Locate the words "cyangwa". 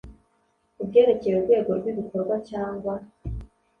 2.49-2.93